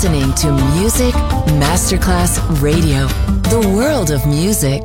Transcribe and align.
listening 0.00 0.32
to 0.34 0.52
Music 0.78 1.12
Masterclass 1.58 2.38
Radio, 2.62 3.08
the 3.50 3.58
world 3.76 4.12
of 4.12 4.24
music. 4.28 4.82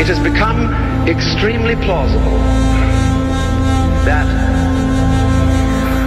It 0.00 0.08
has 0.10 0.18
become 0.18 0.74
extremely 1.06 1.76
plausible 1.76 2.38
that 4.02 4.26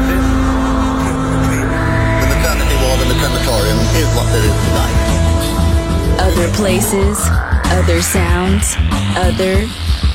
this 0.03 0.27
The 2.19 2.27
maternity 2.35 2.75
ward 2.83 2.99
in 2.99 3.07
the 3.07 3.15
crematorium 3.23 3.79
is 3.95 4.07
what 4.17 4.27
there 4.33 4.43
is 4.43 4.57
tonight. 4.67 4.97
Other 6.27 6.49
places, 6.57 7.17
other 7.71 8.01
sounds, 8.01 8.75
other 9.15 9.65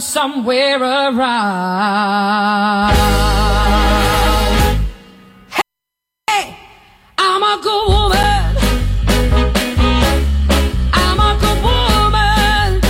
Somewhere 0.00 0.82
around. 0.82 1.18
Hey, 6.28 6.56
I'm 7.16 7.42
a 7.42 7.58
good 7.62 7.88
woman. 7.88 8.56
I'm 10.92 11.18
a 11.18 11.36
good 11.40 11.62
woman. 11.62 12.80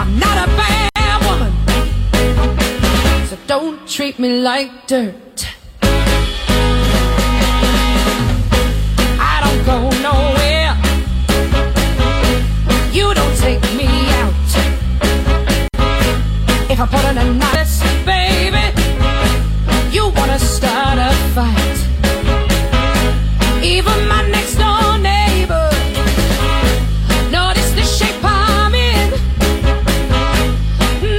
I'm 0.00 0.18
not 0.18 0.36
a 0.36 0.50
bad 0.56 1.18
woman. 1.28 1.52
So 3.28 3.36
don't 3.46 3.86
treat 3.88 4.18
me 4.18 4.40
like 4.40 4.86
dirt. 4.86 5.46
If 16.74 16.80
I 16.80 16.86
put 16.86 17.04
in 17.04 17.18
a 17.18 17.24
notice, 17.34 17.80
baby, 18.04 18.64
you 19.94 20.08
wanna 20.08 20.40
start 20.40 20.98
a 20.98 21.12
fight. 21.32 21.78
Even 23.62 24.08
my 24.08 24.28
next 24.28 24.56
door 24.56 24.98
neighbor 24.98 25.70
notice 27.30 27.70
the 27.78 27.84
shape 27.84 28.18
I'm 28.24 28.74
in. 28.74 29.10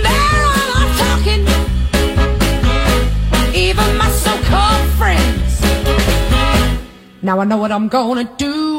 They're 0.03 0.43
all 0.55 0.71
I'm 0.81 0.91
talking. 1.05 1.43
Even 3.55 3.95
my 3.95 4.09
so-called 4.09 4.87
friends. 4.99 5.61
Now 7.21 7.39
I 7.39 7.45
know 7.45 7.55
what 7.55 7.71
I'm 7.71 7.87
gonna 7.87 8.29
do. 8.35 8.74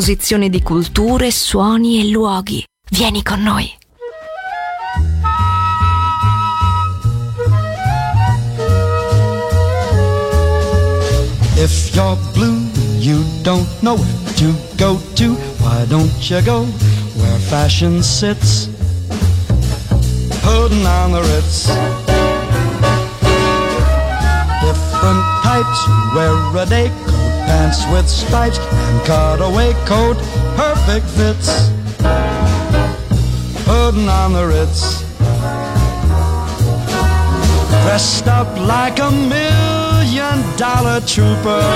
Sovrapposizione 0.00 0.48
di 0.48 0.62
culture, 0.62 1.30
suoni 1.30 2.00
e 2.00 2.08
luoghi. 2.08 2.64
Vieni 2.90 3.22
con 3.22 3.42
noi. 3.42 3.70
If 11.56 11.94
you're 11.94 12.16
blue, 12.32 12.66
you 12.98 13.22
don't 13.42 13.68
know 13.82 13.98
where 13.98 14.34
to 14.36 14.54
go 14.78 14.98
to. 15.16 15.34
Why 15.58 15.84
don't 15.86 16.30
you 16.30 16.40
go 16.44 16.64
where 17.16 17.38
fashion 17.50 18.02
sits? 18.02 18.70
Putting 20.40 20.86
on 20.86 21.12
the 21.12 21.20
Ritz. 21.20 21.66
Different 24.62 25.24
types 25.42 25.86
wear 26.14 26.62
a 26.62 26.64
day 26.64 26.90
pants 27.50 27.84
with 27.90 28.08
stripes, 28.08 28.58
and 28.60 28.98
cutaway 29.08 29.72
coat, 29.84 30.16
perfect 30.62 31.06
fits. 31.16 31.48
Putting 33.66 34.08
on 34.20 34.30
the 34.38 34.44
Ritz. 34.52 34.82
Dressed 37.82 38.28
up 38.28 38.50
like 38.74 38.96
a 39.08 39.10
million 39.36 40.38
dollar 40.64 40.98
trooper. 41.12 41.66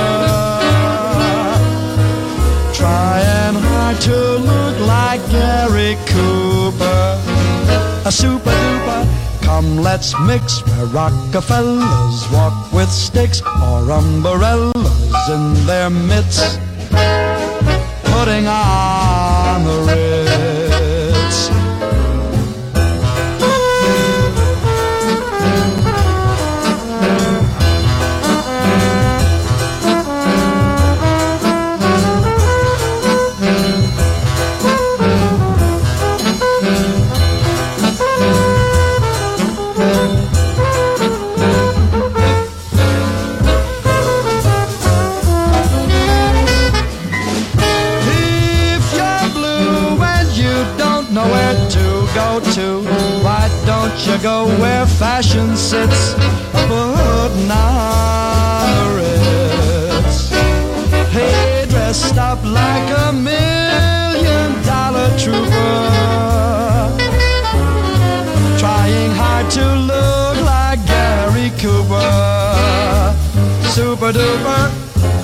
Trying 2.80 3.56
hard 3.68 3.96
to 4.08 4.18
look 4.50 4.76
like 4.94 5.22
Gary 5.34 5.96
Cooper. 6.12 7.04
A 8.08 8.12
super 8.12 8.54
duper. 8.62 9.00
Come, 9.42 9.78
let's 9.78 10.14
mix 10.20 10.64
where 10.66 10.86
Rockefellers 10.86 12.18
walk 12.32 12.72
with 12.72 12.90
sticks 12.90 13.42
or 13.42 13.90
umbrellas 13.90 14.93
in 15.28 15.66
their 15.66 15.90
midst. 15.90 16.60
Putting 18.12 18.46
on 18.46 19.03
fashion 55.24 55.56
sits? 55.56 56.14
Putting 56.68 57.50
on 57.50 58.14
the 58.96 59.14
Hey, 61.10 61.66
dressed 61.68 62.18
up 62.18 62.42
like 62.44 62.88
a 63.06 63.12
million 63.12 64.52
dollar 64.64 65.08
trooper. 65.18 65.82
Trying 68.58 69.12
hard 69.12 69.50
to 69.52 69.66
look 69.92 70.36
like 70.44 70.84
Gary 70.86 71.50
Cooper. 71.58 73.14
Super 73.68 74.12
duper. 74.12 74.70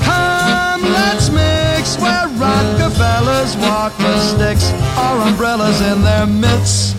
Come, 0.02 0.82
let's 0.82 1.30
mix 1.30 1.96
where 1.98 2.28
Rockefellers 2.38 3.56
walk 3.56 3.98
with 3.98 4.22
sticks 4.22 4.70
or 4.96 5.20
umbrellas 5.28 5.80
in 5.80 6.02
their 6.02 6.26
midst. 6.26 6.96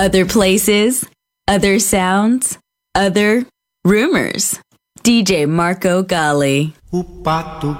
Other 0.00 0.24
places, 0.24 1.04
other 1.46 1.78
sounds, 1.78 2.56
other 2.94 3.44
rumors. 3.84 4.58
DJ 5.02 5.44
Marco 5.44 6.02
Gali. 6.04 6.72
O 6.90 7.04
pato 7.04 7.76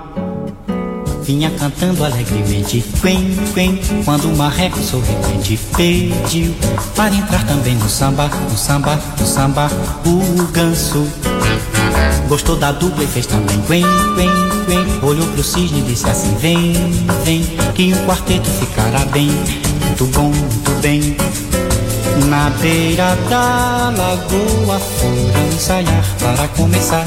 vinha 1.23 1.51
cantando 1.53 2.05
alegremente, 2.05 2.85
quen, 3.01 3.25
quen, 3.55 3.81
quando 4.05 4.29
o 4.29 4.37
marreco 4.37 4.79
sorridente 4.81 5.59
pediu 5.75 6.55
para 6.95 7.15
entrar 7.15 7.47
também 7.47 7.75
no 7.77 7.89
samba, 7.89 8.29
no 8.29 8.59
samba, 8.59 9.01
no 9.19 9.27
samba. 9.27 9.71
O 10.05 10.45
ganso 10.53 11.11
gostou 12.29 12.57
da 12.57 12.71
dupla 12.71 13.03
e 13.03 13.07
fez 13.07 13.25
também, 13.25 13.59
quen, 13.63 13.83
quen, 14.15 14.29
quen. 14.67 15.09
Olhou 15.09 15.27
pro 15.29 15.43
cisne 15.43 15.81
e 15.81 15.85
disse 15.85 16.07
assim: 16.07 16.37
vem, 16.37 16.75
vem, 17.25 17.43
que 17.75 17.95
o 17.95 18.07
quarteto 18.07 18.51
ficará 18.51 19.07
bem, 19.07 19.31
muito 19.87 20.05
bom, 20.13 20.29
muito 20.29 20.83
bem. 20.83 21.17
Na 22.31 22.49
beira 22.61 23.17
da 23.29 23.91
lagoa 23.91 24.79
foram 24.79 25.49
ensaiar 25.53 26.05
para 26.21 26.47
começar. 26.51 27.05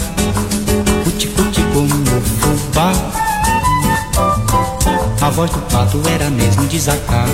Cuti, 1.05 1.27
cuti, 1.27 1.61
como 1.73 1.87
fubá. 2.41 2.91
A 5.21 5.29
voz 5.29 5.49
do 5.49 5.59
pato 5.71 6.01
era 6.13 6.29
mesmo 6.29 6.63
desacato. 6.67 7.31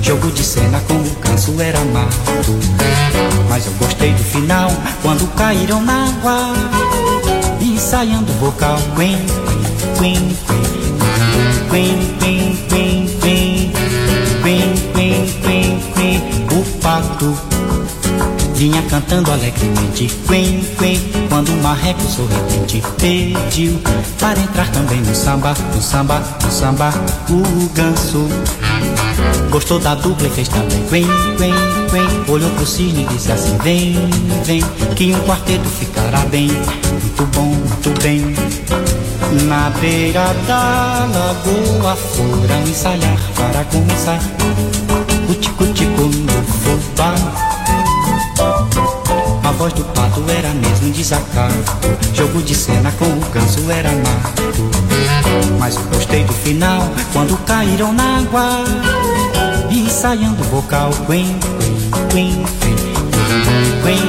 Jogo 0.00 0.30
de 0.30 0.44
cena 0.44 0.78
com 0.86 0.94
o 0.94 1.14
canso 1.16 1.60
era 1.60 1.80
mato. 1.86 2.52
Mas 3.48 3.66
eu 3.66 3.72
gostei 3.80 4.12
do 4.12 4.22
final 4.22 4.70
quando 5.02 5.26
caíram 5.34 5.82
na 5.82 6.04
água. 6.04 6.52
Ensaiando 7.60 8.30
o 8.30 8.36
vocal. 8.36 8.78
Quen, 8.94 9.18
quen, 9.98 10.36
quen, 10.46 11.58
quen, 11.68 12.16
quen, 12.20 12.23
O 16.94 16.96
pato 16.96 17.36
vinha 18.54 18.80
cantando 18.82 19.32
alegremente, 19.32 20.06
quen, 20.28 20.62
quen, 20.78 21.00
quando 21.28 21.48
o 21.48 21.60
marreco 21.60 22.00
sorridente 22.02 22.80
pediu 22.98 23.80
para 24.20 24.38
entrar 24.38 24.70
também 24.70 25.00
no 25.00 25.12
samba, 25.12 25.54
no 25.74 25.82
samba, 25.82 26.22
no 26.40 26.50
samba. 26.52 26.94
O 27.28 27.68
ganso 27.70 28.28
gostou 29.50 29.80
da 29.80 29.96
dupla 29.96 30.28
e 30.28 30.30
fez 30.30 30.46
também, 30.46 30.84
quen, 30.88 31.08
quen, 31.36 31.52
quen. 31.90 32.32
Olhou 32.32 32.50
pro 32.50 32.64
cisne 32.64 33.02
e 33.02 33.06
disse 33.06 33.32
assim: 33.32 33.58
vem, 33.58 33.96
vem, 34.44 34.62
que 34.94 35.12
um 35.12 35.20
quarteto 35.26 35.68
ficará 35.68 36.20
bem, 36.26 36.46
muito 36.46 37.26
bom, 37.34 37.46
muito 37.46 38.02
bem. 38.04 38.22
Na 39.48 39.68
beira 39.80 40.32
da 40.46 41.08
lagoa 41.12 41.96
foram 41.96 42.62
ensaiar 42.68 43.18
para 43.34 43.64
começar. 43.64 44.20
Cuti, 45.26 45.48
cuti, 45.50 45.86
no 45.86 46.42
fubá. 46.42 47.14
A 49.42 49.52
voz 49.52 49.72
do 49.72 49.84
pato 49.84 50.22
era 50.28 50.50
mesmo 50.50 50.90
desacato. 50.90 51.54
Jogo 52.12 52.42
de 52.42 52.54
cena 52.54 52.92
com 52.92 53.06
o 53.06 53.30
ganso 53.32 53.70
era 53.70 53.90
mato. 53.90 54.42
Mas 55.58 55.76
gostei 55.92 56.24
do 56.24 56.32
final 56.32 56.80
quando 57.12 57.36
caíram 57.44 57.92
na 57.92 58.18
água. 58.18 58.64
Ensaiando 59.70 60.42
o 60.42 60.44
vocal. 60.44 60.90
Quen, 61.06 61.38
quen, 62.10 62.44
quen, 63.82 64.03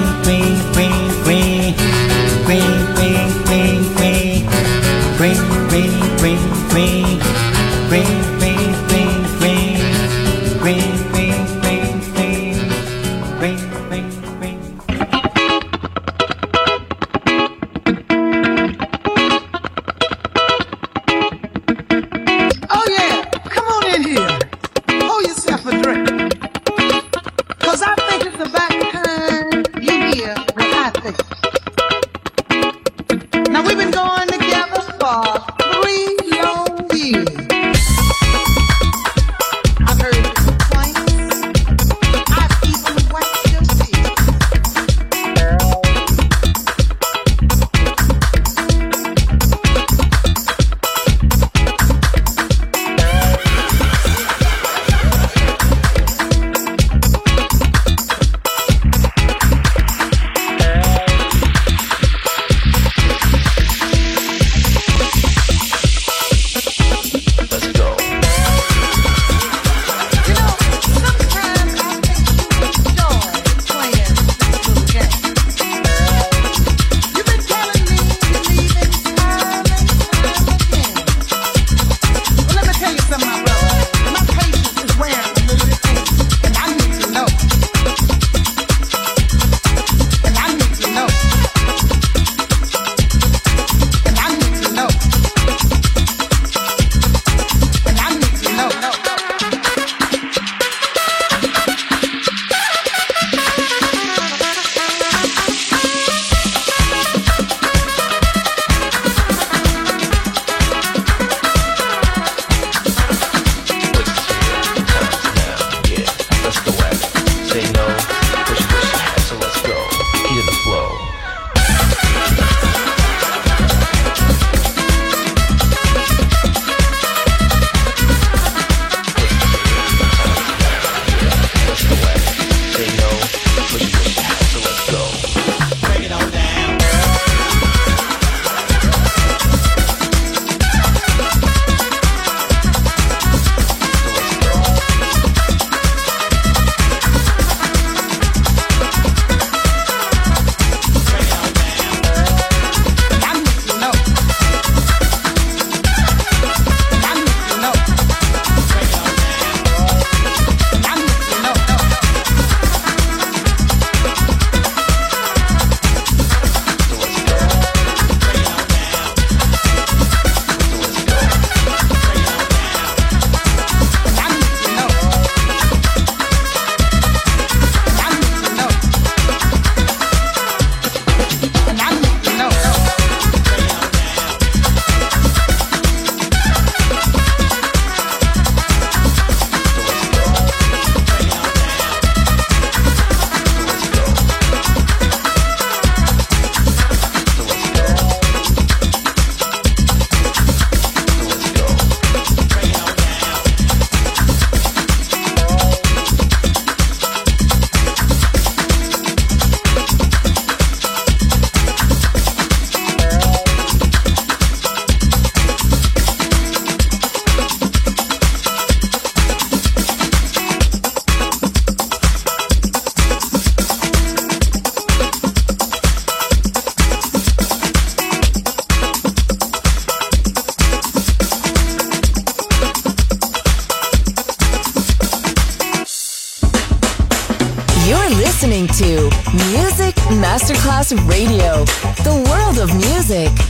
music. 242.96 243.44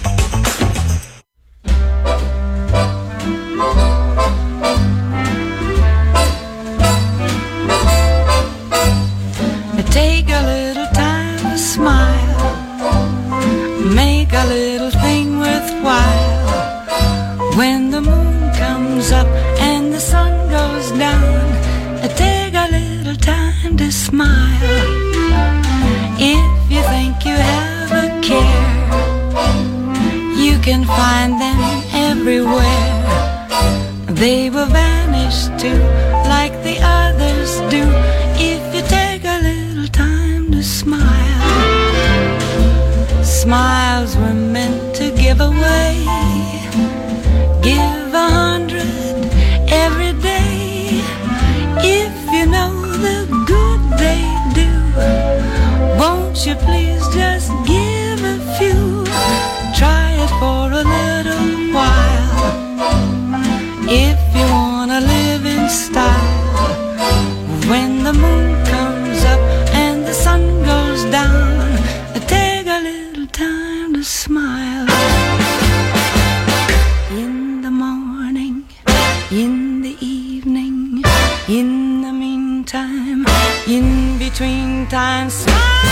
In 81.47 82.01
the 82.01 82.11
meantime, 82.11 83.23
in 83.67 84.17
between 84.17 84.87
times, 84.87 85.35
smile. 85.35 85.85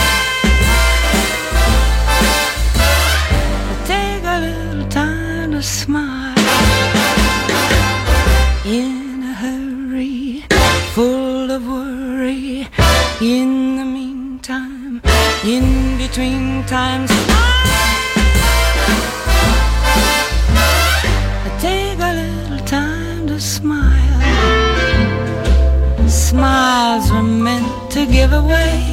Take 3.85 4.23
a 4.23 4.39
little 4.39 4.89
time 4.89 5.51
to 5.51 5.61
smile. 5.61 6.33
In 8.65 9.21
a 9.21 9.33
hurry, 9.35 10.43
full 10.95 11.51
of 11.51 11.67
worry. 11.67 12.67
In 13.21 13.77
the 13.77 13.85
meantime, 13.85 15.03
in 15.43 15.99
between 15.99 16.63
times. 16.65 17.11
give 28.13 28.31
away. 28.31 28.92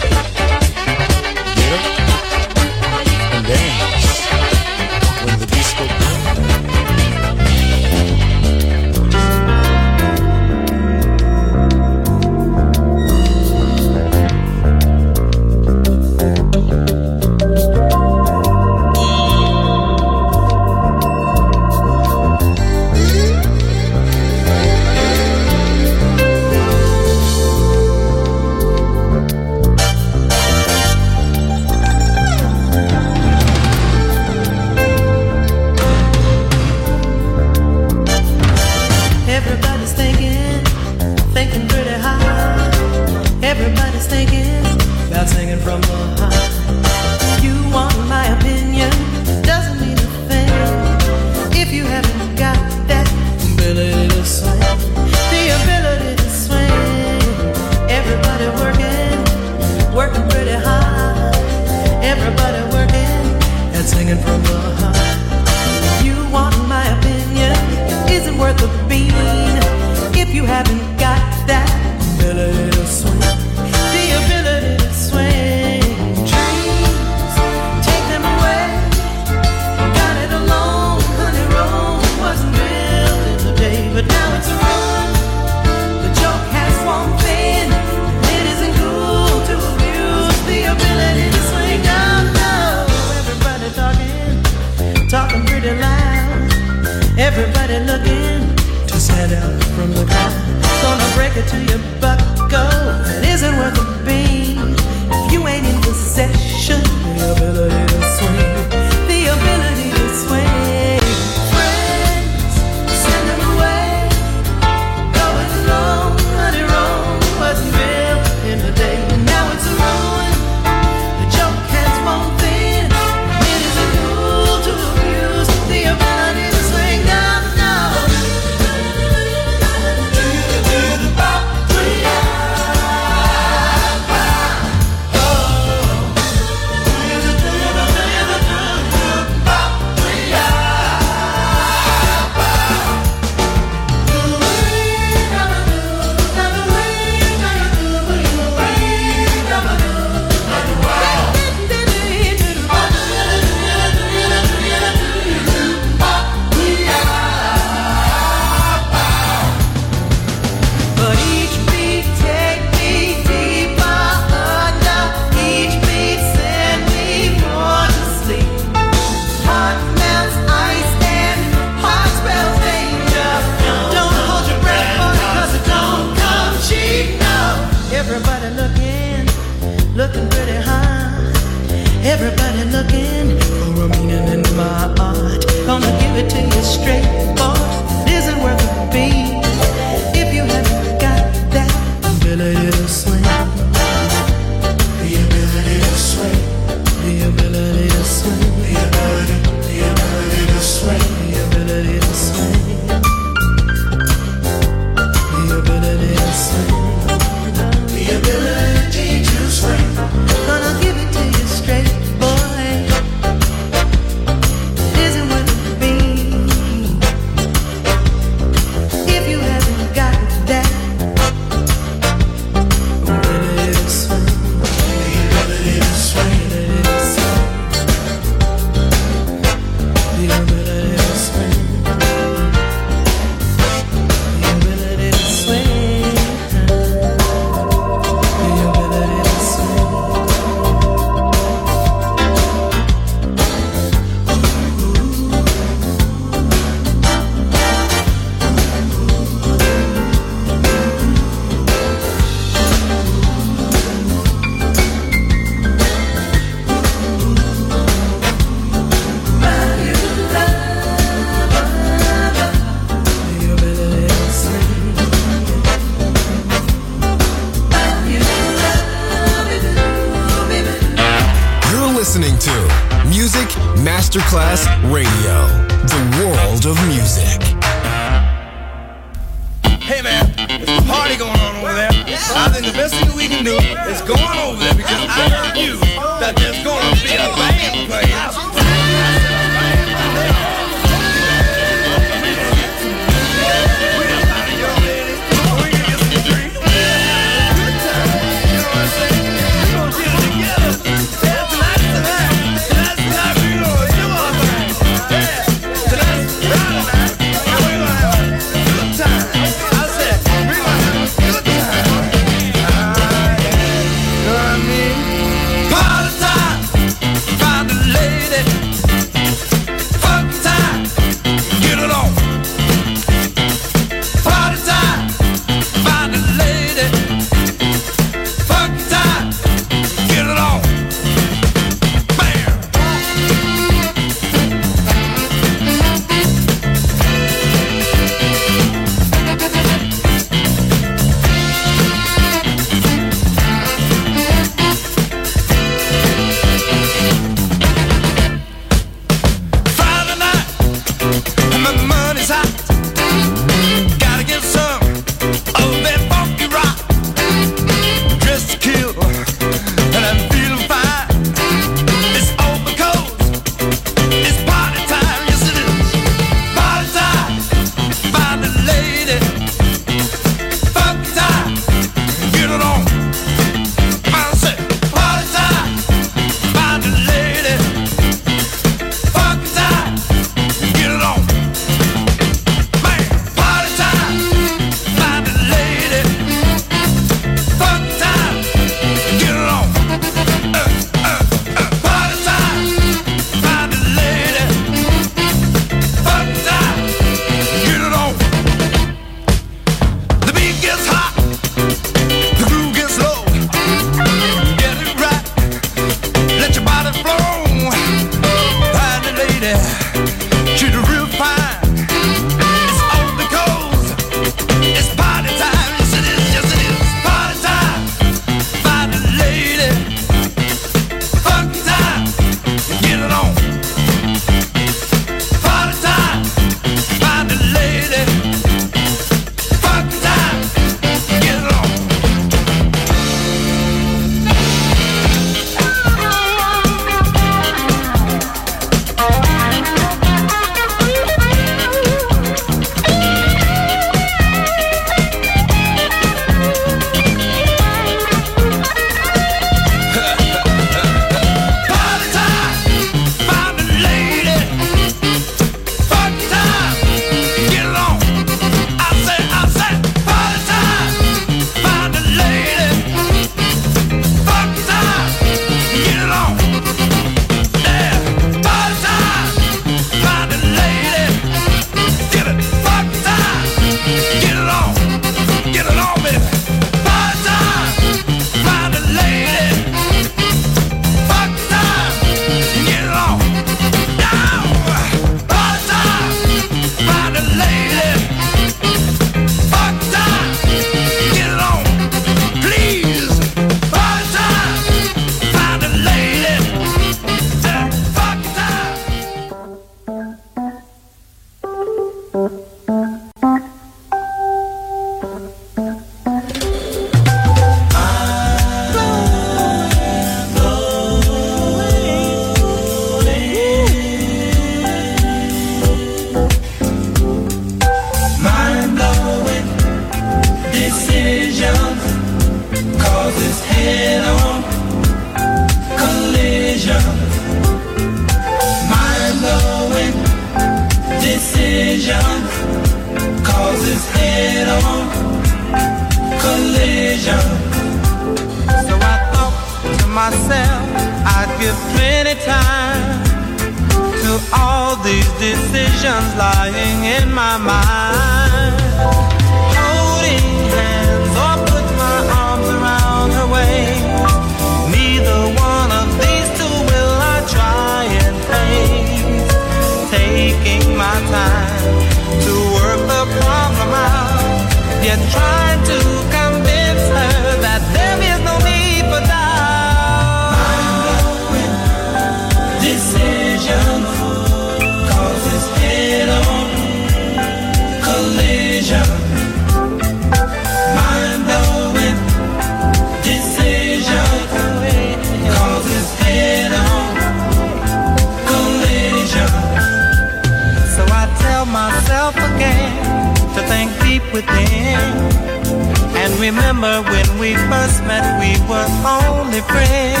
Only 599.49 600.00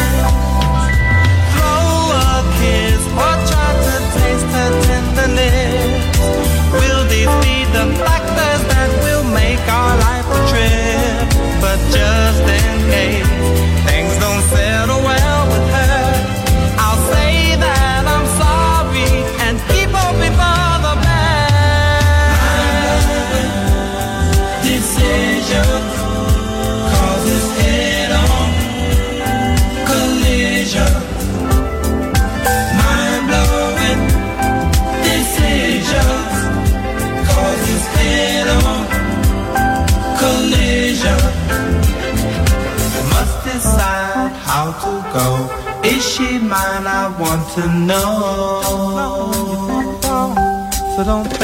want 47.31 47.49
to 47.53 47.65
know. 47.87 48.61
So 50.95 51.03
don't 51.05 51.40